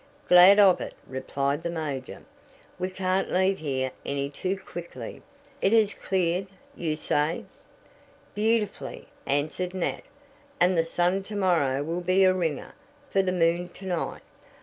"Glad 0.27 0.57
of 0.57 0.81
it," 0.81 0.95
replied 1.07 1.61
the 1.61 1.69
major. 1.69 2.23
"We 2.79 2.89
can't 2.89 3.31
leave 3.31 3.59
here 3.59 3.91
any 4.03 4.31
too 4.31 4.57
quickly. 4.57 5.21
It 5.61 5.73
has 5.73 5.93
cleared, 5.93 6.47
you 6.75 6.95
say?" 6.95 7.45
"Beautifully," 8.33 9.09
answered 9.27 9.75
Nat; 9.75 10.01
"and 10.59 10.75
the 10.75 10.85
sun 10.85 11.21
to 11.25 11.35
morrow 11.35 11.83
will 11.83 12.01
be 12.01 12.23
a 12.23 12.33
'ringer' 12.33 12.73
for 13.11 13.21
the 13.21 13.31
moon 13.31 13.69
to 13.69 13.85
night. 13.85 14.21